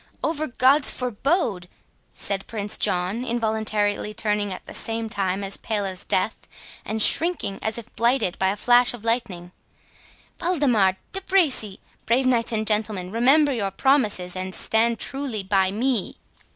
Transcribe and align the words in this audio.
"Over 0.23 0.47
God's 0.47 0.89
forbode!" 0.89 1.69
said 2.11 2.47
Prince 2.47 2.75
John, 2.79 3.23
involuntarily 3.23 4.15
turning 4.15 4.51
at 4.51 4.65
the 4.65 4.73
same 4.73 5.09
time 5.09 5.43
as 5.43 5.57
pale 5.57 5.85
as 5.85 6.05
death, 6.05 6.47
and 6.83 7.03
shrinking 7.03 7.59
as 7.61 7.77
if 7.77 7.95
blighted 7.95 8.39
by 8.39 8.47
a 8.47 8.55
flash 8.55 8.95
of 8.95 9.05
lightning; 9.05 9.51
"Waldemar!—De 10.39 11.21
Bracy! 11.21 11.81
brave 12.07 12.25
knights 12.25 12.51
and 12.51 12.65
gentlemen, 12.65 13.11
remember 13.11 13.53
your 13.53 13.69
promises, 13.69 14.35
and 14.35 14.55
stand 14.55 14.97
truly 14.97 15.43
by 15.43 15.69
me!" 15.69 16.17